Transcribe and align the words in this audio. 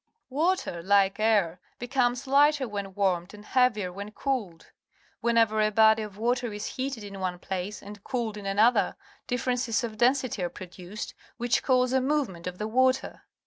Water, 0.31 0.81
like 0.81 1.19
air^. 1.19 1.59
becomes. 1.77 2.25
.lighter 2.25 2.67
when 2.67 2.95
warmed 2.95 3.35
and 3.35 3.45
heavier 3.45 3.93
when 3.93 4.09
cooled. 4.09 4.71
\Mienever 5.23 5.61
a 5.61 5.69
body 5.71 6.01
of 6.01 6.17
water 6.17 6.51
is 6.51 6.65
heated 6.65 7.03
in 7.03 7.19
one 7.19 7.37
place 7.37 7.83
and 7.83 8.03
cooled 8.03 8.35
in 8.35 8.47
a 8.47 8.55
nother, 8.55 8.95
differences 9.27 9.83
of 9.83 9.99
density 9.99 10.41
are 10.41 10.49
produced, 10.49 11.13
which 11.37 11.61
cause 11.61 11.93
a 11.93 12.01
mo\'ement 12.01 12.47
of 12.47 12.57
the 12.57 12.67
water. 12.67 13.27